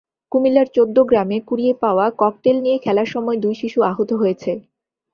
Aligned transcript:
কুমিল্লার 0.31 0.67
চৌদ্দগ্রামে 0.75 1.37
কুড়িয়ে 1.47 1.73
পাওয়া 1.83 2.05
ককটেল 2.21 2.57
নিয়ে 2.61 2.77
খেলার 2.77 3.07
সময় 3.13 3.37
দুই 3.43 3.55
শিশু 3.61 3.79
আহত 3.91 4.09
হয়েছে। 4.13 4.51